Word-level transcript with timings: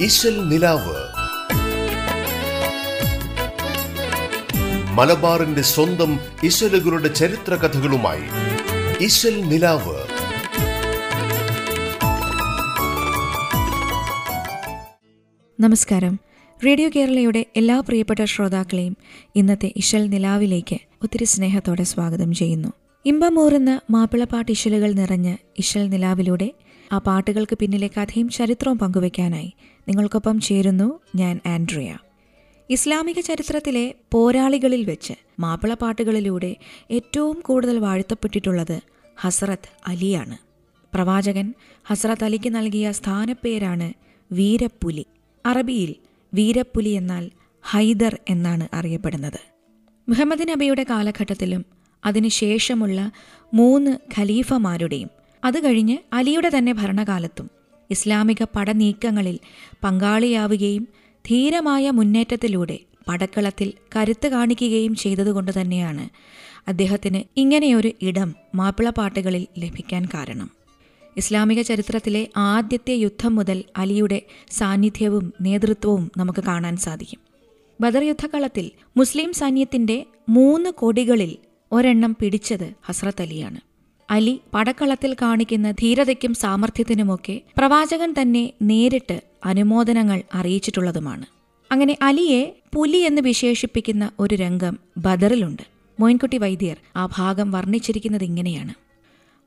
ഇശൽ 0.00 0.48
നിലാവ്. 0.48 0.96
മലബാറിന്റെ 4.92 5.62
സ്വന്തം 5.62 6.20
ഇശലുകളുടെ 6.44 7.08
ചരിത്ര 7.08 7.54
കഥകളുമായി 7.54 8.22
ഇശൽ 9.04 9.40
നിലാവ്. 9.40 9.96
നമസ്കാരം. 15.60 16.20
റേഡിയോ 16.66 16.90
കേരളയുടെ 16.96 17.46
എല്ലാ 17.56 17.80
പ്രിയപ്പെട്ട 17.80 18.24
ശ്രോതാക്കളെയും 18.24 18.96
ഇന്നത്തെ 19.36 19.72
ഇശൽ 19.76 20.08
നിലാവിലേക്ക് 20.08 20.76
ഒത്തിരി 21.02 21.24
സ്നേഹത്തോടെ 21.24 21.82
സ്വാഗതം 21.82 22.34
ചെയ്യുന്നു. 22.34 22.68
ഇമ്പമൂറുന്ന 23.06 23.80
മാപ്പിളപ്പാട്ട് 23.90 24.52
ഇശലുകൾ 24.52 24.92
നിറഞ്ഞ 24.92 25.36
ഇശൽ 25.58 25.88
നിലാവിലൂടെ 25.88 26.52
ആ 26.92 26.98
പാട്ടുകൾക്ക് 26.98 27.58
പിന്നിലെ 27.58 27.86
കഥയും 27.86 28.28
ചരിത്രവും 28.28 28.78
പങ്കുവയ്ക്കാനായി 28.78 29.52
നിങ്ങൾക്കൊപ്പം 29.88 30.40
ചേരുന്നു 30.40 31.00
ഞാൻ 31.14 31.40
ആൻഡ്രിയ. 31.46 31.98
ഇസ്ലാമിക 32.70 33.20
ചരിത്രത്തിലെ 33.20 33.94
പോരാളികളിൽ 34.12 34.84
വെച്ച് 34.84 35.14
മാപ്പിളപ്പാട്ടുകളിലൂടെ 35.40 36.56
ഏറ്റവും 36.90 37.40
കൂടുതൽ 37.40 37.78
വാഴ്ത്തപ്പെട്ടിട്ടുള്ളത് 37.78 38.80
ഹസ്രത്ത് 39.20 39.68
അലിയാണ്. 39.86 40.36
പ്രവാചകൻ 40.94 41.54
ഹസ്രത്ത് 41.84 42.24
അലിക്ക് 42.24 42.54
നൽകിയ 42.54 42.92
സ്ഥാനപ്പേരാണ് 42.92 43.92
വീരപ്പുലി. 44.32 45.06
അറബിയിൽ 45.46 45.94
വീരപ്പുലി 46.34 46.88
എന്നാൽ 46.88 47.30
ഹൈദർ 47.62 48.18
എന്നാണ് 48.28 48.68
അറിയപ്പെടുന്നത്. 48.72 49.40
മുഹമ്മദ് 50.08 50.48
നബിയുടെ 50.48 50.86
കാലഘട്ടത്തിലും 50.90 51.64
അതിനുശേഷമുള്ള 52.04 53.10
മൂന്ന് 53.54 53.90
ഖലീഫമാരുടെയും 54.18 55.10
അത് 55.44 55.64
കഴിഞ്ഞ് 55.64 55.98
അലിയുടെ 56.12 56.50
തന്നെ 56.58 56.72
ഭരണകാലത്തും 56.72 57.55
ഇസ്ലാമിക 57.90 58.44
പടനീക്കങ്ങളിൽ 58.56 59.38
പങ്കാളിയാവുകയും 59.84 60.88
ധീരമായ 61.28 61.90
മുന്നേറ്റത്തിലൂടെ 61.90 62.78
പടക്കളത്തിൽ 63.08 63.72
കരുത്ത് 63.96 64.28
കാണിക്കുകയും 64.28 64.94
ചെയ്തതുകൊണ്ട് 64.94 65.60
തന്നെയാണ് 65.60 66.08
അദ്ദേഹത്തിന് 66.68 67.20
ഇങ്ങനെയൊരു 67.36 67.92
ഇടം 68.02 68.34
മാപ്പിളപ്പാട്ടുകളിൽ 68.54 69.46
ലഭിക്കാൻ 69.58 70.06
കാരണം. 70.14 70.50
ഇസ്ലാമിക 71.16 71.62
ചരിത്രത്തിലെ 71.62 72.28
ആദ്യത്തെ 72.36 72.92
യുദ്ധം 72.92 73.34
മുതൽ 73.34 73.64
അലിയുടെ 73.76 74.22
സാന്നിധ്യവും 74.50 75.32
നേതൃത്വവും 75.40 76.10
നമുക്ക് 76.16 76.44
കാണാൻ 76.44 76.76
സാധിക്കും. 76.76 77.20
ബദർ 77.80 78.02
യുദ്ധക്കളത്തിൽ 78.02 78.70
മുസ്ലിം 78.96 79.32
സൈന്യത്തിന്റെ 79.32 80.06
മൂന്ന് 80.28 80.70
കൊടികളിൽ 80.70 81.36
ഒരെണ്ണം 81.72 82.16
പിടിച്ചത് 82.20 82.72
ഹസ്രത്ത് 82.84 83.22
അലിയാണ്. 83.22 83.60
അലി 84.10 84.40
പടക്കളത്തിൽ 84.54 85.14
കാണിക്കുന്ന 85.14 85.70
ധീരതയ്ക്കും 85.70 86.34
സാമർഥ്യത്തിനുമൊക്കെ 86.34 87.40
പ്രവാചകൻ 87.58 88.14
തന്നെ 88.20 88.52
നേരിട്ട് 88.62 89.20
അനുമോദനങ്ങൾ 89.44 90.22
അറിയിച്ചിട്ടുള്ളതുമാണ്. 90.34 91.26
അങ്ങനെ 91.72 91.96
അലിയെ 92.02 92.56
പുലി 92.74 92.96
എന്ന് 92.96 93.22
വിശേഷിപ്പിക്കുന്ന 93.22 94.10
ഒരു 94.18 94.34
രംഗം 94.34 94.78
ബദറിലുണ്ട്. 94.98 95.62
മോയിൻകുട്ടി 96.00 96.38
വൈദ്യർ 96.38 96.76
ആ 96.96 97.06
ഭാഗം 97.06 97.50
വർണിച്ചിരിക്കുന്നത് 97.50 98.24
ഇങ്ങനെയാണ്. 98.24 98.74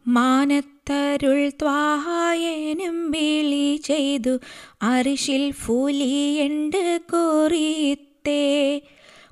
മാനത്തരുൾ 0.07 1.49
ത്വാഹായനും 1.49 3.11
വിളി 3.11 3.75
ചെയ്തു 3.75 4.39
അരിശിൽ 4.81 5.51
ഫുലിയുണ്ട് 5.51 6.99
കോറിത്തേ 7.11 8.81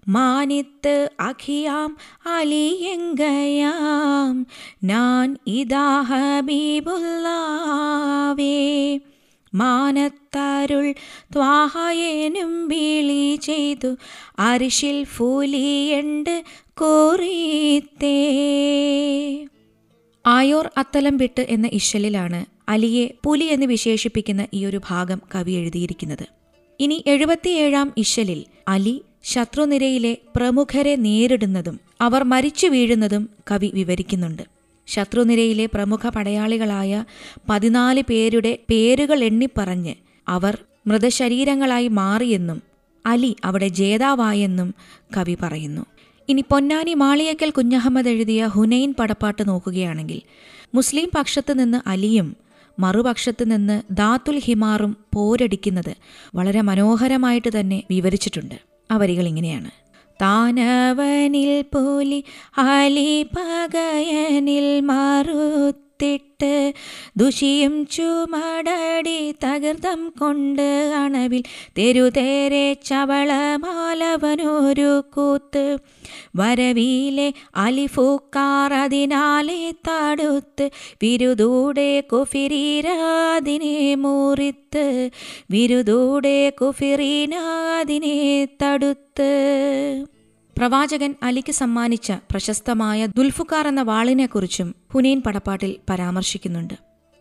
മാനിത്ത് 0.08 1.10
അഖിയാം 1.20 1.98
അലിയങ്കയാം. 2.26 4.48
ഞാൻ 4.84 5.38
നാൻ 5.48 6.02
ഹബീബുല്ലാവേ. 6.02 9.00
മാനത്താരുൾ 9.54 10.94
ത്വാഹയേനും 11.34 12.68
വിളി 12.68 13.36
ചെയ്തു. 13.36 13.96
അരിശിൽ 14.40 15.04
ഫൂലിയണ്ട് 15.04 16.44
കോറീത്തേ. 16.70 18.28
ആയോർ 20.28 20.70
അത്തലം 20.78 21.18
വിട്ട് 21.18 21.42
എന്ന 21.42 21.70
ഇശലിലാണ് 21.74 22.46
അലിയെ 22.70 23.14
പുലി 23.24 23.44
എന്ന് 23.44 23.66
വിശേഷിപ്പിക്കുന്ന 23.66 24.48
ഈ 24.54 24.66
ഒരു 24.66 24.82
ഭാഗം 24.90 25.22
കവി 25.36 25.52
എഴുതിയിരിക്കുന്നത്. 25.52 26.28
ഇനി 26.80 27.04
എഴുപത്തിയേഴാം 27.08 27.94
ഇശലിൽ 27.98 28.46
അലി 28.68 29.02
ശത്രുനിരയിലെ 29.32 30.18
പ്രമുഖരെ 30.36 30.96
നേരിടുന്നതും 30.96 31.80
അവർ 32.02 32.24
മരിച്ചു 32.24 32.68
വീഴുന്നതും 32.68 33.30
കവി 33.52 33.72
വിവരിക്കുന്നുണ്ട്. 33.74 34.44
ശത്രുനിരയിലെ 34.88 35.66
പ്രമുഖ 35.66 36.10
പടയാളികളായ 36.10 36.92
പതിനാല് 37.50 38.02
പേരുടെ 38.02 38.60
പേരുകൾ 38.70 39.24
എണ്ണിപ്പറഞ്ഞ് 39.24 39.94
അവർ 40.28 40.58
മൃതശരീരങ്ങളായി 40.88 41.88
മാറിയെന്നും 41.88 42.60
അലി 43.06 43.36
അവിടെ 43.46 43.68
ജേതാവായെന്നും 43.68 44.70
കവി 45.18 45.38
പറയുന്നു. 45.44 45.84
ഇനി 46.30 46.44
പൊന്നാനി 46.52 46.94
മാളിയക്കൽ 46.94 47.50
കുഞ്ഞഹമ്മദ് 47.50 48.10
എഴുതിയ 48.10 48.46
ഹുനൈൻ 48.46 48.94
പടപ്പാട്ട് 49.00 49.48
നോക്കുകയാണെങ്കിൽ 49.50 50.22
മുസ്ലിം 50.76 51.10
പക്ഷത്ത് 51.18 51.60
നിന്ന് 51.60 51.90
അലിയും 51.90 52.30
മറുപക്ഷത്ത് 52.80 53.52
നിന്ന് 53.52 53.82
ദാത്തുൽ 53.92 54.40
ഹിമാറും 54.40 54.98
പോരടിക്കുന്നത് 55.16 55.94
വളരെ 56.36 56.62
മനോഹരമായിട്ട് 56.62 57.60
തന്നെ 57.60 57.84
വിവരിച്ചിട്ടുണ്ട്. 57.92 58.58
ആ 58.90 58.98
വരികൾ 58.98 59.28
ഇങ്ങനെയാണ് 59.28 59.70
താനവനിൽ 60.20 61.62
പോലി 61.62 62.20
അലി 62.58 63.24
പകയനിൽ 63.36 64.82
മറുത്തിട്ട് 66.00 66.74
ദുഷിയും 67.18 67.86
ചുമടടി 67.86 69.34
തകർത്തം 69.44 70.02
കൊണ്ട് 70.20 70.68
അണവിൽ 70.98 71.42
തെരുതേരെ 71.78 72.76
ചവളമാലവനൊരു 72.90 74.92
കൂത്ത്. 75.14 75.66
വരവിയിലെ 76.36 77.34
അലിഫൂക്കാർ 77.56 78.74
അതിനാലെ 78.74 79.74
തടുത്ത് 79.88 80.70
വിരുദൂടെ 81.04 81.90
കുഫിരീരാതിനെ 82.12 83.96
മൂറിത്ത് 83.96 85.10
വിരുദൂടെ 85.52 86.38
കുഫിറീനാതിനെ 86.62 88.16
തടുത്ത്. 88.64 89.34
പ്രവാചകൻ 90.58 91.16
അലിക്ക് 91.24 91.52
സമ്മാനിച്ച 91.52 92.12
പ്രശസ്തമായ 92.12 93.06
ദുൽഫുക്കാർ 93.06 93.68
എന്ന 93.68 93.82
വാളിനെക്കുറിച്ചും 93.82 94.76
ഹുനൈൻ 94.94 95.20
പടപ്പാട്ടിൽ 95.20 95.76
പരാമർശിക്കുന്നുണ്ട്. 95.90 96.74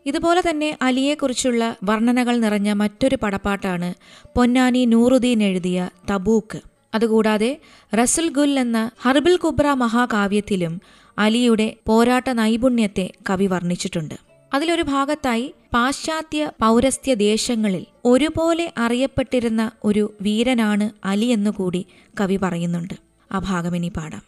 ഇതുപോലെ 0.06 0.42
തന്നെ 0.50 0.78
അലിയെക്കുറിച്ചുള്ള 0.82 1.76
വർണനകൾ 1.84 2.36
നിറഞ്ഞ 2.36 2.72
മറ്റൊരു 2.72 3.16
പടപ്പാട്ടാണ് 3.22 3.94
പൊന്നാനി 4.36 4.84
നൂറുദ്ദീൻ 4.84 5.42
എഴുതിയ 5.42 5.88
തബൂക്ക്. 6.10 6.60
അതുകൂടാതെ 6.94 7.60
റസുൽ 7.94 8.28
ഗുൽ 8.28 8.58
എന്ന 8.58 8.90
ഹർബിൽ 9.02 9.36
കുബ്ര 9.36 9.72
മഹാകാവ്യത്തിലും 9.72 10.80
അലിയുടെ 11.18 11.76
പോരാട്ട 11.86 12.28
നൈപുണ്യത്തെ 12.30 13.10
കവി 13.30 13.46
വർണിച്ചിട്ടുണ്ട്. 13.46 14.14
അതിലൊരു 14.54 14.82
ഭാഗത്തായി 14.82 15.54
പാശ്ചാത്യ 15.74 16.50
പൗരസ്ത്യ 16.60 17.14
ദേശങ്ങളിൽ 17.14 17.86
ഒരുപോലെ 18.04 18.72
അറിയപ്പെട്ടിരുന്ന 18.78 19.70
ഒരു 19.84 20.14
വീരനാണ് 20.22 20.90
അലി 21.04 21.26
എന്നുകൂടി 21.26 21.86
കവി 22.20 22.36
പറയുന്നുണ്ട്. 22.36 23.05
ആ 23.32 23.38
ഭാഗം 23.38 23.76
ഇനി 23.76 23.88
പാടാം. 23.88 24.22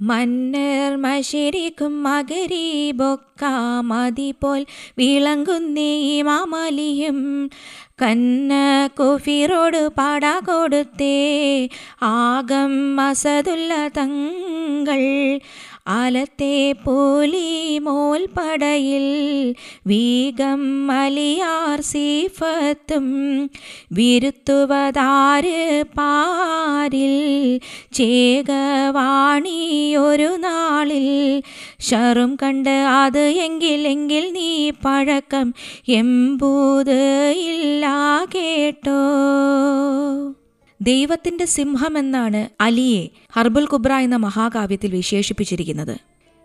മന്നർ 0.00 0.96
മശരിക്കും 0.96 2.02
മകരീബൊക്കാമതി 2.02 4.34
പോൽ 4.40 4.66
വിളങ്ങുന്നേ 4.98 6.22
മാമലിയും 6.22 7.50
കന്ന 8.02 8.52
കുഫിറോട് 8.98 9.88
പാടാ 9.88 10.38
കൊടുത്തേ. 10.38 11.68
ആകം 12.02 12.96
മസതുല്ല 12.96 13.88
തങ്ങൾ 13.88 15.00
ആലത്തെ 15.86 16.74
പോലി 16.84 17.78
മോൽ 17.78 18.26
പടയിൽ 18.26 19.54
വീഗം 19.86 20.86
മലിയാർ 20.86 21.80
സീഫത്തും 21.80 23.50
വിരുത്തുവതാര് 23.92 25.84
പാരിൽ 25.84 27.60
ചേകവാണി 27.92 29.96
ഒരു 29.96 30.36
നാളിൽ. 30.36 31.42
ഷറും 31.80 32.38
കണ്ട് 32.42 32.70
അത് 32.70 33.18
എങ്കിൽ 33.18 34.32
നീ 34.32 34.70
പഴക്കം 34.70 35.54
എമ്പൂത് 35.88 37.32
ഇല്ല 37.32 37.86
കേട്ടോ. 38.32 40.39
ദൈവത്തിന്റെ 40.80 41.44
സിംഹമെന്നാണ് 41.44 42.48
അലിയെ 42.60 43.08
ഹർബുൽ 43.32 43.66
കുബ്ര 43.66 43.92
എന്ന 43.92 44.16
മഹാകാവ്യത്തിൽ 44.16 44.90
വിശേഷിപ്പിച്ചിരിക്കുന്നത്. 44.90 45.96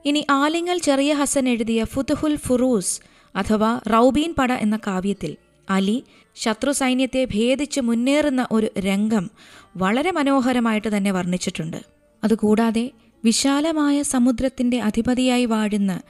ഇനി 0.05 0.25
ആലിങ്ങൽ 0.29 0.77
ചെറിയ 0.77 1.13
ഹസൻ 1.13 1.49
എഴുതിയ 1.49 1.83
ഫുതുഹുൽ 1.83 2.35
ഫുറൂസ് 2.35 2.99
അഥവാ 3.35 3.79
റൌബീൻ 3.93 4.33
പട 4.39 4.51
എന്ന 4.53 4.79
കാവ്യത്തിൽ 4.87 5.37
അലി 5.69 6.03
ശത്രു 6.35 6.71
സൈന്യത്തെ 6.71 7.25
ഭേദിച്ച് 7.25 7.81
മുന്നേറുന്ന 7.81 8.47
ഒരു 8.51 8.67
രംഗം 8.79 9.29
വളരെ 9.77 10.11
മനോഹരമായിട്ട് 10.11 10.97
തന്നെ 10.97 11.11
വർണിച്ചിട്ടുണ്ട്. 11.11 11.79
അതുകൂടാതെ 12.23 12.91
വിശാലമായ 13.23 14.01
സമുദ്രത്തിന്റെ 14.01 14.81
അധിപതിയായി 14.81 15.45
വാഴുന്ന 15.45 16.01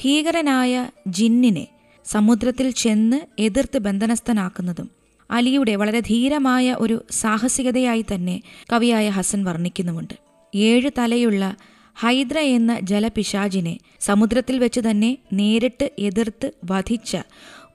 ഭീകരനായ 0.00 0.88
ജിന്നിനെ 1.08 1.68
സമുദ്രത്തിൽ 2.04 2.70
ചെന്ന് 2.70 3.20
എതിർത്ത് 3.38 3.78
ബന്ധനസ്ഥനാക്കുന്നതും 3.78 5.03
അലിയുടെ 5.30 5.76
വളരെ 5.76 6.00
ധീരമായ 6.00 6.76
ഒരു 6.78 7.04
സാഹസികതയായി 7.10 8.04
തന്നെ 8.14 8.42
കവിയായ 8.72 9.08
ഹസൻ 9.08 9.44
വർണിക്കുന്നുമുണ്ട്. 9.44 10.14
ഏഴ് 10.54 10.90
തലയുള്ള 10.98 11.56
ഹൈദ്ര 11.94 12.38
എന്ന 12.38 12.80
ജലപിശാചിനെ 12.80 13.78
സമുദ്രത്തിൽ 14.00 14.58
വെച്ച് 14.58 14.80
തന്നെ 14.90 15.18
നേരിട്ട് 15.32 15.90
എതിർത്ത് 15.98 16.52
വധിച്ച 16.64 17.16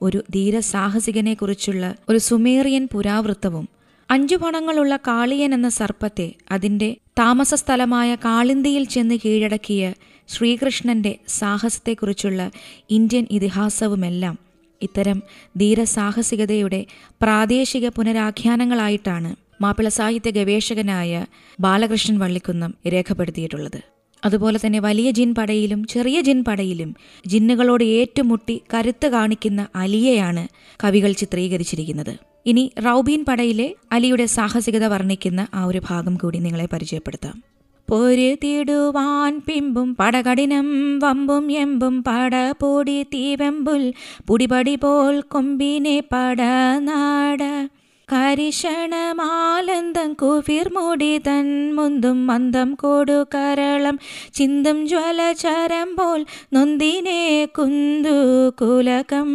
ഒരു 0.02 0.24
ധീരസാഹസികനെക്കുറിച്ചുള്ള 0.30 1.94
ഒരു 2.08 2.18
സുമേറിയൻ 2.18 2.86
പുരാവൃത്തവും 2.86 3.68
അഞ്ചു 4.10 4.36
പണങ്ങളുള്ള 4.36 4.96
കാളിയൻ 4.96 5.54
എന്ന 5.54 5.68
സർപ്പത്തെ 5.68 6.34
അതിന്റെ 6.50 6.96
താമസ 7.18 7.54
സ്ഥലമായ 7.54 8.14
കാളിന്തിയിൽ 8.14 8.84
ചെന്ന് 8.84 9.18
കീഴടക്കിയ 9.24 9.92
ശ്രീകൃഷ്ണന്റെ 10.28 11.18
സാഹസത്തെക്കുറിച്ചുള്ള 11.28 12.50
ഇന്ത്യൻ 12.90 13.26
ഇതിഹാസവുമെല്ലാം 13.30 14.49
ഇത്തരം 14.82 15.22
ധീരസാഹസികതയുടെ 15.58 16.86
പ്രാദേശിക 17.22 17.88
പുനരാഖ്യാനങ്ങളായിട്ടാണ് 17.88 19.30
മാപ്പിള 19.62 19.88
സാഹിത്യ 19.88 20.30
ഗവേഷകനായ 20.30 21.26
ബാലകൃഷ്ണൻ 21.60 22.18
വള്ളിക്കുന്നം 22.18 22.74
രേഖപ്പെടുത്തിയിട്ടുള്ളത്. 22.88 23.80
അതുപോലെ 24.24 24.58
തന്നെ 24.66 24.78
വലിയ 24.78 25.10
ജിൻ 25.10 25.34
പടയിലും 25.34 25.84
ചെറിയ 25.84 26.20
ജിൻ 26.20 26.44
പടയിലും 26.44 26.94
ജിന്നുകളോട് 27.26 27.84
ഏറ്റുമുട്ടി 27.84 28.62
കരുത്ത് 28.74 29.06
കാണിക്കുന്ന 29.06 29.66
അലിയെയാണ് 29.74 30.48
കവികൾ 30.84 31.12
ചിത്രീകരിച്ചിരിക്കുന്നത്. 31.12 32.14
ഇനി 32.46 32.72
റൗബീൻ 32.86 33.24
പടയിലെ 33.24 33.74
അലിയുടെ 33.92 34.26
സാഹസികത 34.26 34.84
വർണിക്കുന്ന 34.84 35.46
ആ 35.54 35.64
ഒരു 35.64 35.80
ഭാഗം 35.90 36.14
കൂടി 36.14 36.38
നിങ്ങളെ 36.38 36.68
പരിചയപ്പെടുത്താം. 36.72 37.42
പൊരുതിടുവാൻ 37.90 39.42
പിമ്പും 39.46 39.94
പടകടിനം 39.94 40.98
വമ്പും 40.98 41.52
എമ്പും 41.52 42.02
പട 42.02 42.50
പൊടി 42.50 43.02
തീവെമ്പുൽ 43.02 43.92
പുടിപടി 44.26 44.74
പോൽ 44.74 45.20
കൊമ്പിനെ 45.20 46.02
പടനാട 46.12 47.68
കരിഷണമാലന്തം 48.08 50.12
കുഫിർ 50.12 50.72
മുടി 50.72 51.18
തൻ 51.18 51.74
മുന്തും 51.74 52.26
മന്ദം 52.26 52.74
കൊടു 52.74 53.24
കരളം. 53.34 53.98
ചിന്തും 54.34 54.88
ജ്വലചരം 54.88 55.96
പോൽ 55.96 56.26
നൊന്തിനെ 56.52 57.48
കുന്തു 57.58 58.50
കുലകം. 58.50 59.30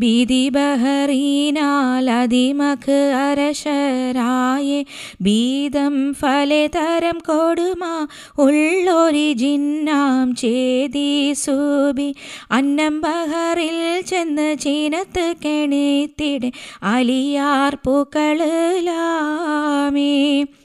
ഭീതി 0.00 0.48
ബഹറീനാൽ 0.48 2.10
അതിമഖ് 2.10 2.98
അരശരായെ 3.16 4.84
ഭീതം 5.22 6.14
ഫലതരം 6.14 7.18
കൊടുമാ 7.18 7.94
ഉള്ളൊരി 8.38 9.32
ജിന്നാം 9.32 10.34
ചേതി 10.34 11.32
സൂബി. 11.32 12.14
അന്നം 12.50 13.00
ബഹറിൽ 13.00 14.00
ചെന്ന് 14.06 14.48
ചീനത്ത് 14.58 15.34
കെണിത്തിടെ 15.44 16.52
അലിയാർ 16.82 17.74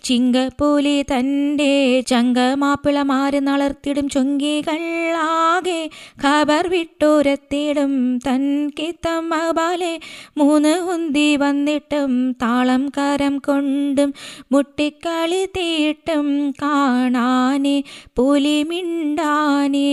പൂക്കളിലാമേ 0.03 0.49
പോലെ 0.57 1.01
തന്റെ 1.01 1.69
ചങ്കമാപ്പിളമാര് 2.07 3.47
നളർത്തിടും 3.47 4.09
ചൊങ്കികളാകെ 4.09 5.89
ഖബർ 6.23 6.67
വിട്ടുരത്തിടും 6.67 7.93
തൻ 8.27 8.43
കിത്തം 8.79 9.29
മബാലെ 9.29 9.93
മൂന്ന് 10.37 10.79
ഉന്തി 10.93 11.35
വന്നിട്ടും 11.35 12.33
താളം 12.41 12.89
കരം 12.89 13.37
കൊണ്ടും 13.39 14.13
മുട്ടിക്കളി 14.51 15.45
തീട്ടും 15.57 16.27
കാണാനേ. 16.61 17.83
പുലിമിണ്ടാനേ 18.17 19.89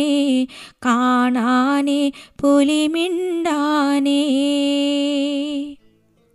കാണാനേ 0.87 2.01
പുലിമിണ്ടാനേ 2.43 4.21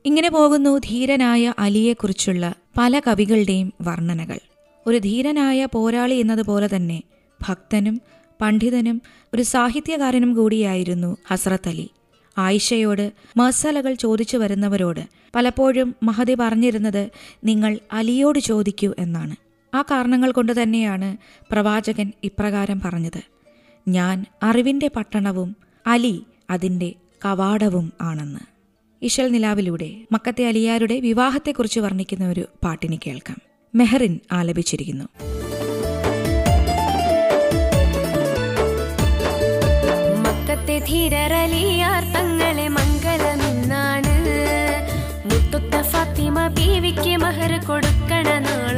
ഇങ്ങനെ 0.06 0.30
പോകുന്നു 0.30 0.78
ധീരനായ 0.78 1.54
അലിയെക്കുറിച്ചുള്ള 1.60 2.46
പല 2.78 3.02
കവികളുടെയും 3.08 3.74
വർണനകൾ. 3.82 4.40
ഒരു 4.88 4.98
ധീരനായ 4.98 5.66
പോരാളി 5.66 6.14
എന്നതുപോലെ 6.14 6.70
തന്നെ 6.76 7.04
ഭക്തനും 7.50 8.02
പണ്ഡിതനും 8.42 9.02
ഒരു 9.34 9.42
സാഹിത്യകാരനും 9.42 10.34
കൂടിയായിരുന്നു 10.34 11.18
ഹസ്രത്ത് 11.28 11.70
അലി. 11.70 11.90
ആയിഷയോട് 12.38 13.14
മസാലകൾ 13.38 13.94
ചോദിച്ചു 13.94 14.38
വരുന്നവരോട് 14.38 15.00
പലപ്പോഴും 15.36 15.96
മഹതി 16.04 16.36
പറഞ്ഞിരുന്നത് 16.40 17.10
നിങ്ങൾ 17.44 17.80
അലിയോട് 17.92 18.40
ചോദിക്കൂ 18.40 18.94
എന്നാണ്. 19.00 19.36
ആ 19.76 19.82
കാരണങ്ങൾ 19.82 20.32
കൊണ്ട് 20.32 20.62
തന്നെയാണ് 20.62 21.18
പ്രവാചകൻ 21.52 22.12
ഇപ്രകാരം 22.24 22.82
പറഞ്ഞത്. 22.82 23.22
ഞാൻ 23.88 24.26
അറിവിന്റെ 24.44 24.90
പട്ടണവും 24.96 25.56
അലി 25.88 26.26
അതിന്റെ 26.50 26.94
കവാടവും 27.26 27.94
ആണെന്ന്. 28.02 28.55
ഇശൽ 29.02 29.32
നിലാവിലൂടെ 29.32 29.96
മക്കത്തെ 30.12 30.48
അലിയാരുടെ 30.48 31.00
വിവാഹത്തെക്കുറിച്ച് 31.00 31.80
വർണിക്കുന്ന 31.80 32.30
ഒരു 32.30 32.48
പാട്ടിനി 32.64 33.00
കേൾക്കാം. 33.08 33.38
മെഹറിൻ 33.76 34.20
ആലപിച്ചിരിക്കുന്നു. 34.32 35.04
മക്കത്തെ 40.20 40.80
തങ്ങളെ 42.16 42.68
മംഗലമെന്നാണ്. 42.68 44.16
മുത്തുത്ത 45.26 45.82
ഫാത്തിമ 45.82 46.48
ബീവിക്ക് 46.48 47.18
മഹർ 47.18 47.66
കൊടുക്കണ 47.66 48.40
നാളാണ്. 48.40 48.75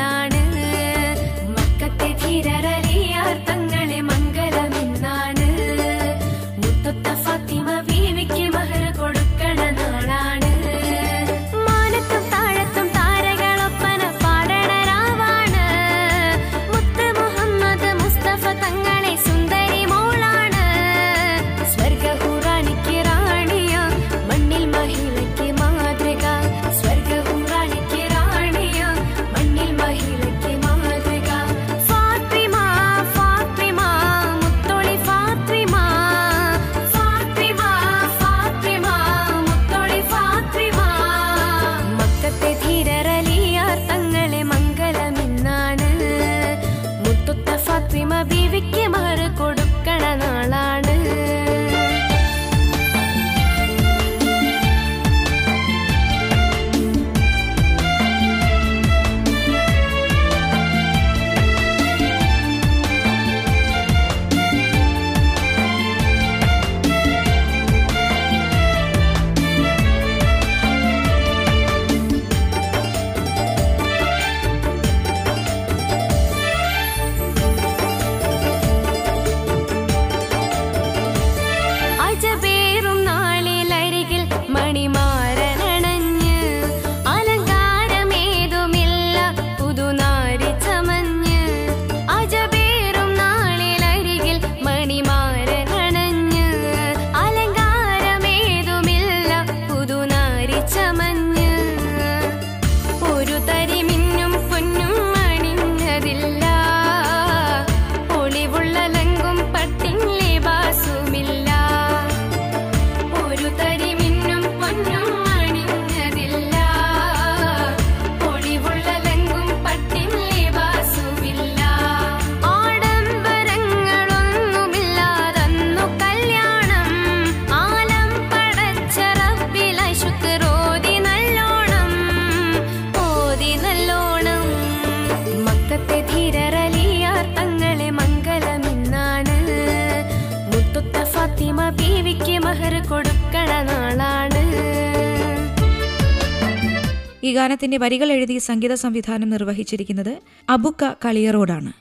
ഈ 147.24 147.34
ഗാനത്തിന്റെ 147.34 147.78
വരികൾ 147.78 148.12
എഴുതി 148.12 148.38
സംഗീത 148.38 148.74
സംവിധാനം 148.74 149.30
നിർവഹിച്ചിരിക്കുന്നത് 149.30 150.18
അബുക്ക 150.50 150.94
കളിയറോടാണ്. 151.06 151.72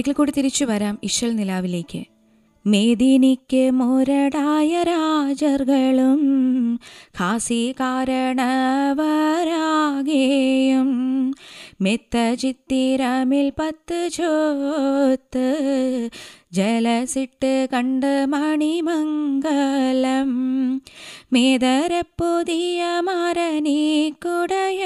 ഒരിക്കൽ 0.00 0.12
കൂടി 0.12 0.32
തിരിച്ചു 0.36 0.64
വരാം 0.64 0.98
ഇശൽ 1.04 1.36
നിലാവിലേക്ക്. 1.36 2.04
മേദിനിക്ക് 2.66 3.70
മോരടായ 3.70 4.82
രാജർകളും 4.82 6.22
ഖാസി 7.20 7.72
കാരണവരാകേയും 7.80 8.48
മെത്ത 11.80 12.34
ചിത്തിരമിൽ 12.34 13.52
പത്ത് 13.58 14.08
ചോത്ത് 14.12 15.46
ജലസിട്ട് 16.52 17.68
കണ്ട് 17.72 18.26
മണിമംഗലം. 18.26 20.30
മേതര 21.32 22.00
പുതിയ 22.00 22.84
കുടയ 24.10 24.84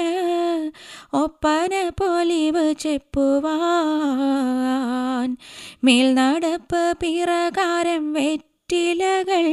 ഒപ്പന 1.13 1.89
പൊലിവ് 1.89 2.75
ചെപ്പുവാൻ. 2.79 5.37
മേൽനടപ്പ് 5.83 6.93
പിറകാരം 7.01 8.13
വെറ്റിലകൾ 8.13 9.45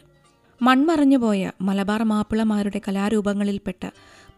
മൺമറഞ്ഞുപോയ 0.62 1.52
മലബാർ 1.62 2.04
മാപ്പിളമാരുടെ 2.04 2.82
കലാരൂപങ്ങളിൽപ്പെട്ട 2.88 3.90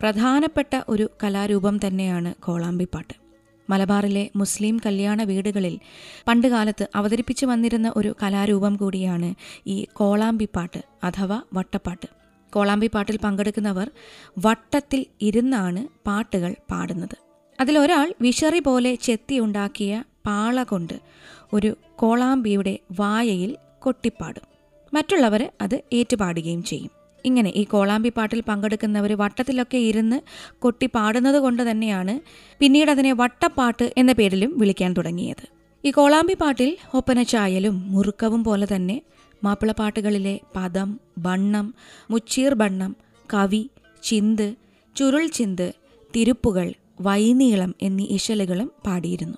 പ്രധാനപ്പെട്ട 0.02 0.82
ഒരു 0.90 1.10
കലാരൂപം 1.24 1.88
തന്നെയാണ് 1.88 2.36
കോളാമ്പിപ്പാട്ട്. 2.36 3.27
മലബാറിലെ 3.70 4.30
മുസ്ലിം 4.36 4.82
കല്യാണ 4.86 5.24
വീടുകളിൽ 5.24 5.80
പണ്ടുകാലത്ത് 6.28 6.88
അവതരിപ്പിച്ചു 6.96 7.46
വന്നിരുന്ന 7.46 7.94
ഒരു 7.96 8.16
കലാരൂപം 8.24 8.76
കൂടിയാണ് 8.76 9.36
ഈ 9.68 9.88
കോളാമ്പിപ്പാട്ട് 9.94 10.82
അഥവാ 11.04 11.42
വട്ടപ്പാട്ട്. 11.54 12.08
കോളാമ്പിപ്പാട്ടിൽ 12.54 13.18
പങ്കെടുക്കുന്നവർ 13.18 13.92
വട്ടത്തിൽ 14.40 15.06
ഇരുന്നാണ് 15.22 15.88
പാട്ടുകൾ 16.08 16.56
പാടുന്നത്. 16.72 17.18
അതിലൊരാൾ 17.62 18.14
വിഷറി 18.22 18.60
പോലെ 18.60 18.96
ചെത്തിയുണ്ടാക്കിയ 18.96 20.04
പാള 20.26 20.64
കൊണ്ട് 20.64 20.94
ഒരു 21.54 21.78
കോളാമ്പിയുടെ 21.96 22.80
വായയിൽ 23.00 23.58
കൊട്ടിപ്പാടും. 23.80 24.44
മറ്റുള്ളവർ 24.94 25.52
അത് 25.62 25.82
ഏറ്റുപാടുകയും 25.94 26.64
ചെയ്യും. 26.64 26.97
ഇങ്ങനെ 27.26 27.50
ഈ 27.50 27.64
കോളാമ്പി 27.64 28.10
പാട്ടിൽ 28.10 28.44
പങ്കെടുക്കുന്നവർ 28.48 29.14
വട്ടത്തിലൊക്കെ 29.14 29.78
ഇരുന്ന് 29.78 30.22
കൊട്ടി 30.60 30.86
പാടുന്നത് 30.86 31.36
കൊണ്ട് 31.36 31.72
തന്നെയാണ് 31.72 32.20
പിന്നീട് 32.60 32.92
അതിനെ 32.92 33.14
വട്ടപ്പാട്ട് 33.14 33.94
എന്ന 33.98 34.12
പേരിലും 34.12 34.60
വിളിക്കാൻ 34.60 34.94
തുടങ്ങിയത്. 34.94 35.50
ഈ 35.86 35.92
കോളാമ്പി 35.92 36.34
പാട്ടിൽ 36.34 36.78
ഒപ്പന 36.94 37.24
ചായലും 37.24 37.92
മുറുക്കവും 37.92 38.44
പോലെ 38.44 38.68
തന്നെ 38.76 39.02
മാപ്പിളപ്പാട്ടുകളിലെ 39.44 40.40
പദം 40.56 41.00
ബണ്ണം 41.18 41.74
മുച്ചീർ 42.12 42.54
ബണ്ണം 42.54 42.96
കവി 43.34 43.70
ചിന്ത് 44.04 44.56
ചുരുൾ 44.96 45.28
ചിന്ത് 45.28 45.74
തിരുപ്പുകൾ 46.16 46.74
വൈനീളം 47.02 47.76
എന്നീ 47.82 48.04
ഇശലുകളും 48.04 48.72
പാടിയിരുന്നു. 48.88 49.38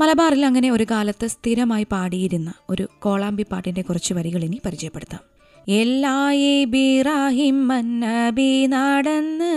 മലബാറിൽ 0.00 0.46
അങ്ങനെ 0.46 0.70
ഒരു 0.70 0.86
കാലത്ത് 0.90 1.26
സ്ഥിരമായി 1.26 1.86
പാടിയിരുന്ന 1.90 2.52
ഒരു 2.70 2.88
കോളാമ്പി 2.98 3.46
പാട്ടിന്റെ 3.52 3.82
കുറച്ച് 3.82 4.14
വരികൾ 4.14 4.44
ഇനി 4.44 4.60
പരിചയപ്പെടുത്താം. 4.66 5.33
എല്ലായി 5.68 6.64
ബിറാഹിം 6.64 7.68
മന്നബി 7.68 8.66
നടന്ന് 8.66 9.52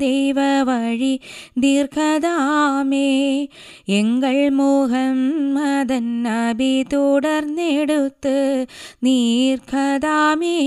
ദൈവ 0.00 0.38
വഴി 0.62 1.20
ദീർഘദാമേ 1.58 3.48
എങ്കൾ 3.88 4.48
മദൻ 5.54 6.22
നബി 6.22 6.82
തുടർന്നെടുത്ത് 6.82 8.66
നീർഘതാമേ. 9.02 10.58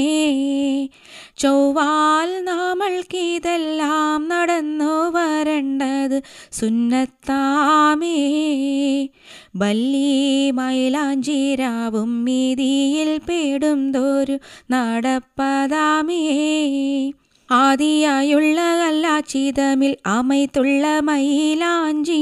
ചൊവ്വാൽ 1.38 2.44
നമ്മൾക്കിതെല്ലാം 2.44 4.28
നടന്നു 4.28 5.10
വരേണ്ടത് 5.10 6.24
സുന്നത്താമേ. 6.52 8.18
ബല്ലി 9.56 10.52
മൈലാഞ്ചിരാവും 10.52 12.24
മീതിയിൽ 12.24 13.18
പേടും 13.18 13.92
തോരു 13.92 14.40
നടപ്പതാമേ. 14.72 16.32
ആദിയായുള്ള 17.52 18.62
അല്ലാച്ചിതമിൽ 18.62 19.96
അമൈത്തുള്ള 20.06 21.00
മൈലാഞ്ചി. 21.00 22.22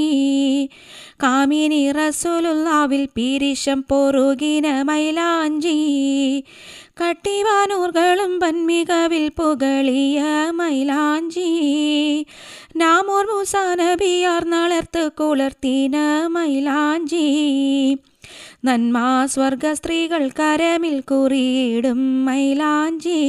കാമിനി 1.24 1.92
റസൂലുള്ളാവിൽ 1.92 3.08
പീരിശം 3.18 3.86
പൊറുകിന 3.89 4.82
മൈലാഞ്ചി. 4.82 5.75
കട്ടിവാനൂർകളും 7.01 8.39
പന്മികവിൽ 8.39 9.30
പുകളിയ 9.30 10.24
മൈലാഞ്ചി. 10.50 11.48
നാമോർ 12.75 13.25
മൂസാനബിയാർ 13.25 14.46
നളർത്ത് 14.46 15.10
കുളർത്തിന 15.20 16.27
മൈലാഞ്ചി. 16.27 17.34
നന്മാ 18.65 19.25
സ്വർഗ 19.25 19.72
സ്ത്രീകൾ 19.74 20.29
കരമിൽ 20.29 21.00
കുറിയിടും 21.00 22.25
മൈലാഞ്ചി. 22.25 23.20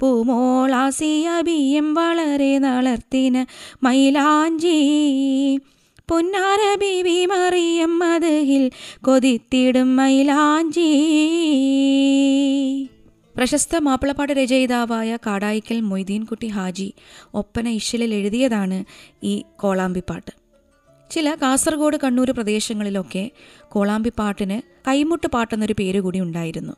പൂമോളാസിയബിയും 0.00 1.94
വളരെ 1.94 2.58
നളർത്തിന് 2.58 3.46
മൈലാഞ്ചി. 3.84 4.76
പൊന്നാര 6.08 6.78
ബീവി 6.78 7.26
മറിയം 7.26 7.98
മതിൽ 7.98 8.70
കൊതിത്തിടും 9.00 9.96
മൈലാഞ്ചി. 9.96 10.90
പ്രശസ്ത 13.36 13.76
മാപ്പിളപ്പാട്ട് 13.76 14.32
രചയിതാവായ 14.32 15.18
കാടായിക്കൽ 15.26 15.80
മൊയ്തീൻകുട്ടി 15.80 16.46
ഹാജി 16.46 16.92
ഒപ്പന 17.34 17.68
ഇശലിൽ 17.68 18.14
എഴുതിയതാണ് 18.14 18.84
ഈ 19.22 19.42
കോളാമ്പിപ്പാട്ട്. 19.56 20.41
ചില 21.12 21.34
കാസർഗോഡ് 21.42 21.98
കണ്ണൂർ 22.04 22.30
പ്രദേശങ്ങളിലൊക്കെ 22.30 23.30
കോളാമ്പിപ്പാട്ടിന് 23.68 24.56
കൈമുട്ട് 24.88 25.26
പാട്ടെന്നൊരു 25.26 25.74
പേര് 25.78 26.00
കൂടി 26.00 26.20
ഉണ്ടായിരുന്നു. 26.20 26.72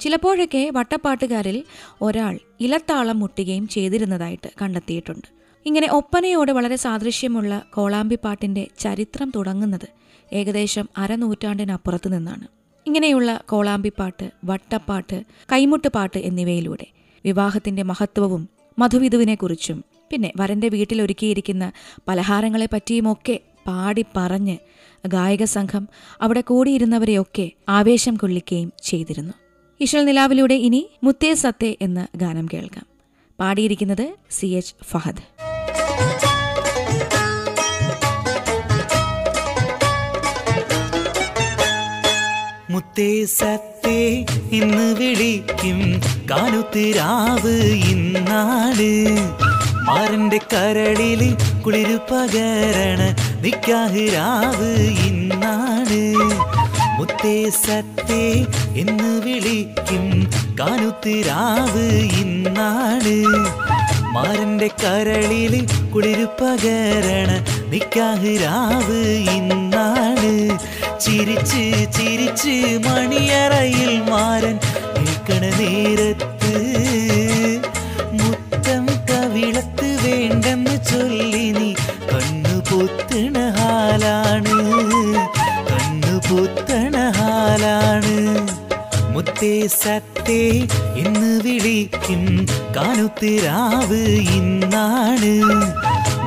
ചിലപ്പോഴൊക്കെ 0.00 0.70
വട്ടപ്പാട്ടുകാരിൽ 0.74 1.64
ഒരാൾ 2.02 2.38
ഇലത്താളം 2.60 3.18
മുട്ടുകയും 3.18 3.68
ചെയ്തിരുന്നതായിട്ട് 3.68 4.48
കണ്ടെത്തിയിട്ടുണ്ട്. 4.62 5.28
ഇങ്ങനെ 5.66 5.88
ഒപ്പനയോട് 5.92 6.52
വളരെ 6.52 6.76
സാദൃശ്യമുള്ള 6.76 7.62
കോളാമ്പിപ്പാട്ടിന്റെ 7.74 8.66
ചരിത്രം 8.78 9.32
തുടങ്ങുന്നത് 9.36 9.88
ഏകദേശം 10.32 10.88
അരനൂറ്റാണ്ടിനപ്പുറത്ത് 10.96 12.12
നിന്നാണ്. 12.12 12.46
ഇങ്ങനെയുള്ള 12.86 13.30
കോളാമ്പിപ്പാട്ട് 13.48 14.30
വട്ടപ്പാട്ട് 14.44 15.24
കൈമുട്ടുപാട്ട് 15.52 16.18
എന്നിവയിലൂടെ 16.18 16.86
വിവാഹത്തിന്റെ 17.24 17.82
മഹത്വവും 17.82 18.48
മധുവിധുവിനെക്കുറിച്ചും 18.78 19.84
പിന്നെ 20.10 20.32
വരന്റെ 20.40 20.68
വീട്ടിലൊരുക്കിയിരിക്കുന്ന 20.68 21.72
പലഹാരങ്ങളെ 22.08 22.68
പറ്റിയുമൊക്കെ 22.72 23.36
പാടി 23.66 24.04
പറഞ്ഞ് 24.16 24.58
ഗായക 25.06 25.44
സംഘം 25.44 25.88
അവിടെ 26.22 26.40
കൂടിയിരുന്നവരെയൊക്കെ 26.40 27.50
ആവേശം 27.68 28.16
കൊള്ളിക്കുകയും 28.16 28.72
ചെയ്തിരുന്നു. 28.82 29.32
ഇഷൽ 29.80 30.04
നിലാവിലൂടെ 30.04 30.54
ഇനി 30.54 30.90
മുത്തേ 31.04 31.34
സത്തേ 31.34 31.76
എന്ന 31.80 32.08
ഗാനം 32.16 32.48
കേൾക്കാം. 32.52 32.86
പാടിയിരിക്കുന്നത് 33.40 34.14
സി 34.30 34.46
എച്ച് 34.46 34.74
ഫഹദ്. 34.84 35.22
മുത്തേ 42.70 43.24
സത്തേ 43.24 44.26
ഇന്ന് 44.52 44.96
വിളിക്കും 45.00 46.00
കാലുത്തിരാവ് 46.30 47.56
ഇന്നാട്. 47.90 48.90
മാറിന്റെ 49.84 50.40
കരളിൽ 50.52 51.36
കുളിരു 51.62 51.98
പകരണ 52.10 53.02
നിക്കാഹിരാവ് 53.46 54.70
ഇന്നാണ്. 55.06 56.00
മുത്തേ 56.98 57.50
സത്തേ 57.50 58.46
എന്ന് 58.76 59.20
വിളിക്കും 59.26 60.30
കാനുത്തിരാവ് 60.60 61.86
ഇന്നാണ്. 62.22 63.16
മാരന്റെ 64.14 64.70
കരളിൽ 64.84 65.66
കുളിരു 65.94 66.24
പകരണ 66.24 67.44
നിക്കാഹിരാവ് 67.68 69.00
ഇന്നാണ്. 69.36 70.58
ചിരിച്ച് 71.00 71.64
ചിരിച്ച് 71.98 72.56
മണിയറയിൽ 72.88 74.02
മാരൻ 74.10 74.58
നിൽക്കണ 74.98 75.44
നേരത്ത് 75.58 76.35
മുത്തേ 89.66 89.78
സത്തേ 89.82 90.42
എന്ന് 90.96 91.30
വിളിക്കും 91.44 92.22
കാനുത്തിരാവ് 92.76 94.00
ഇന്നാണ്. 94.36 95.32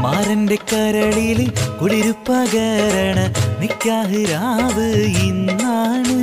മാരന്റെ 0.04 0.58
കരളിൽ 0.72 1.40
കുളിരു 1.82 2.14
പകരണ 2.30 3.18
നിക്കാഹിരാവ് 3.62 4.90
ഇന്നാണ്. 5.28 6.19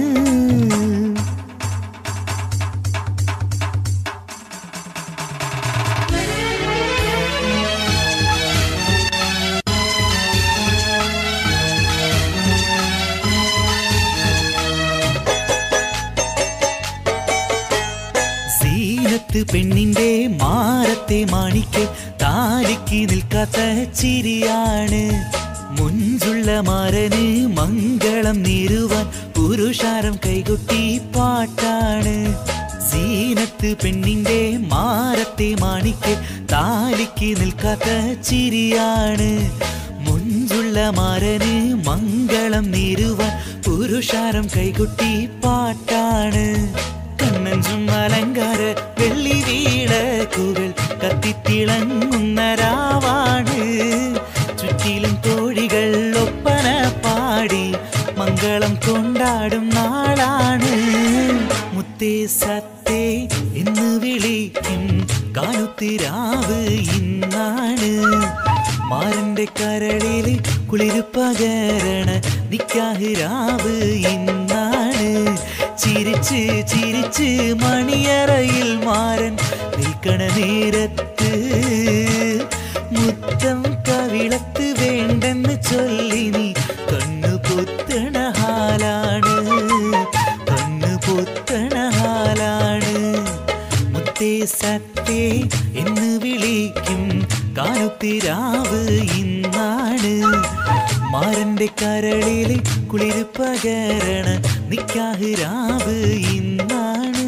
പെണ്ണിന്റെ 19.53 20.29
മാറത്തെ 20.41 21.25
മാണിക്ക് 21.25 21.89
താലിക്ക് 22.23 23.11
നിൽക്കാത്ത 23.11 23.85
ചിരിയാണ്. 23.93 25.03
മുഞ്ചുള്ള 25.81 26.61
മാരന് 26.61 27.47
മംഗളം 27.57 28.43
നേരുവാൻ 28.43 29.07
പുരുഷാരം 29.37 30.17
കൈകൊട്ടി 30.27 30.99
പാട്ടാണ്. 30.99 32.15
സീനത്ത് 32.91 33.77
പെണ്ണിന്റെ 33.85 34.59
മാറത്തെ 34.59 35.55
മാണിക്ക് 35.61 36.15
താലിക്ക് 36.53 37.41
നിൽക്കാത്ത 37.41 38.21
ചിരിയാണ്. 38.23 39.31
മുഞ്ചുള്ള 39.99 40.91
മാരന് 40.91 41.55
മംഗളം 41.87 42.71
നേരുവാൻ 42.71 43.33
പുരുഷാരം 43.67 44.49
കൈകൊട്ടി 44.57 45.27
പാട്ടാണ്. 45.45 46.47
അലങ്കാര 48.37 48.63
വെള്ളി 48.99 49.37
വീടക്കുകൾ 49.49 50.69
കത്തിത്തിളങ്ങുന്ന 51.03 52.41
രാവാണ്. 52.55 53.57
ചുറ്റിലും 54.61 55.15
തോഴികൾ 55.27 55.93
ഒപ്പന 56.23 56.67
പാടി 57.05 57.65
മംഗളം 58.19 58.75
കൊണ്ടാടും 58.87 59.65
നാളാണ്. 59.71 60.73
മുത്തേ 61.73 62.15
സത്തേ 62.27 63.03
എന്ന് 63.63 63.89
വിളിക്കും 64.05 64.85
കാണുത്തിരാവ് 65.37 66.61
ഇന്നാണ്. 66.99 67.93
മാരന്റെ 68.91 69.47
കരളിൽ 69.61 70.29
കുളിരു 70.71 71.03
പകരണ 71.17 72.11
നിക്കാഹിരാവ് 72.51 73.77
ഇന്നാണ് 74.15 74.46
ചിരിച്ച് 76.29 76.67
ചിരിച്ച് 76.71 77.55
മണിയറയിൽ 77.63 78.85
മാരൻ 78.85 79.37
നിൽക്കണ 79.77 80.21
നേരത്ത് 80.37 81.31
മുത്തം 82.91 83.63
കവിളത്ത് 83.89 84.75
വേണ്ടെന്ന് 84.81 85.63
ചൊല്ലി 85.63 86.25
നീ 86.37 86.53
കണ്ണു 86.91 87.35
പൊത്തണ 87.37 88.33
ഹാലാണ്. 88.39 89.35
കണ്ണു 90.51 90.93
പൊത്തണ 91.07 91.91
ഹാലാണ്. 91.99 92.95
മുത്തേ 93.93 94.45
സത്തേ 94.45 95.23
എന്ന് 95.79 96.21
വിളിക്കും 96.25 97.27
കാലത്തിരാവ് 97.59 98.83
ഇന്നാണ്. 99.19 100.15
മാരന്റെ 101.13 101.69
കരളിൽ 101.83 102.51
കുളിര് 102.87 103.25
പകരണ 103.39 104.56
ഇന്നാണ്. 106.33 107.25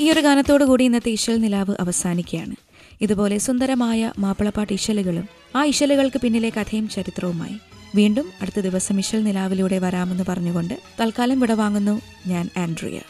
ഈ 0.00 0.10
ഒരു 0.10 0.20
ഗാനത്തോടു 0.20 0.64
കൂടി 0.64 0.84
ഇന്നത്തെ 0.84 1.10
ഇശൽ 1.10 1.36
നിലാവ് 1.36 1.74
അവസാനിക്കുകയാണ്. 1.80 2.54
ഇതുപോലെ 3.00 3.38
സുന്ദരമായ 3.38 4.12
മാപ്പിളപ്പാട്ട് 4.18 4.72
ഇശലുകളും 4.72 5.28
ആ 5.56 5.64
ഇശലുകൾക്ക് 5.64 6.20
പിന്നിലെ 6.20 6.50
കഥയും 6.50 6.88
ചരിത്രവുമായി 6.88 7.56
വീണ്ടും 7.94 8.24
അടുത്ത 8.42 8.60
ദിവസം 8.60 8.98
ഇശൽ 8.98 9.22
നിലാവിലൂടെ 9.24 9.78
വരാമെന്ന് 9.78 10.24
പറഞ്ഞുകൊണ്ട് 10.28 10.74
തൽക്കാലം 11.00 11.40
വിടവാങ്ങുന്നു 11.40 12.00
ഞാൻ 12.26 12.48
ആൻഡ്രിയ. 12.56 13.00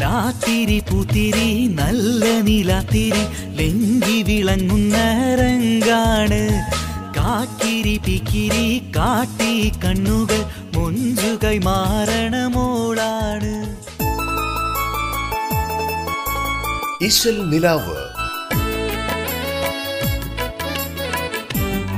ലാത്തിരി 0.00 0.80
പൂത്തിരി 0.80 1.66
നല്ല 1.66 2.40
നീലാത്തിരി 2.40 3.22
ലെങ്കി 3.56 4.22
വിളങ്ങുന്ന 4.22 4.96
രംഗാണ്. 5.34 6.42
കാക്കിരി 7.16 8.00
പിക്കിരി 8.06 8.82
കാട്ടി 8.96 9.72
കണ്ണുകൾ 9.84 10.61
മുഞ്ചുകൈ 10.92 11.38
കൈമാറണമോളാണ് 11.44 13.76
ഇശൽ 17.04 17.50
നിലാവ്. 17.50 17.98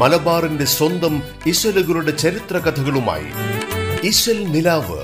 മലബാറിന്റെ 0.01 0.65
സ്വന്തം 0.65 1.23
ഇശലുകളുടെ 1.47 2.11
ചരിത്ര 2.11 2.59
കഥകളുമായി 2.59 3.27
ഇശൽ 4.07 4.45
നിലാവ്. 4.45 5.04